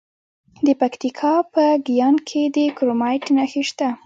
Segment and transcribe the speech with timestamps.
[0.65, 3.87] د پکتیکا په ګیان کې د کرومایټ نښې شته.